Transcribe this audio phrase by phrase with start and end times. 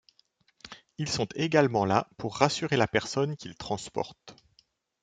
[0.97, 4.35] Ils sont également là pour rassurer la personne qu'ils transportent.